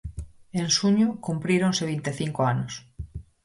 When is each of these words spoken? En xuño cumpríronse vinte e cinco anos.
En 0.59 0.67
xuño 0.77 1.07
cumpríronse 1.25 1.89
vinte 1.91 2.09
e 2.13 2.17
cinco 2.21 2.39
anos. 2.53 2.73